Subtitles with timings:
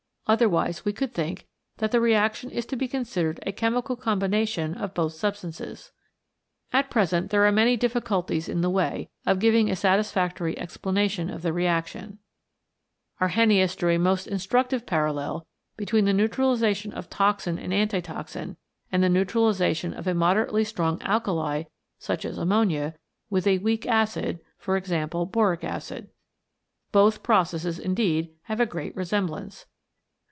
[0.27, 1.45] Otherwise we could think
[1.79, 5.91] that the reaction is to be considered a chemical combination of both substances.
[6.71, 11.41] At present there are many difficulties in the way of giving a satisfactory explanation of
[11.41, 12.19] the reaction.
[13.19, 15.45] Arrhenius drew a most instructive parallel
[15.75, 18.55] between the neutralisation of toxin and antitoxin,
[18.89, 21.63] and the neutralisation of a moderately strong alkali,
[21.99, 22.95] such as ammonia,
[23.29, 24.39] with a weak acid,
[24.73, 25.05] e.g.
[25.25, 26.09] boric acid.
[26.93, 29.65] Both processes, indeed, have a great resemblance.